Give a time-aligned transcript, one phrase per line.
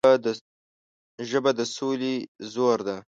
[1.29, 2.15] ژبه د سولې
[2.53, 2.97] زور ده